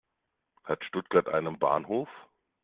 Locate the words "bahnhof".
1.59-2.09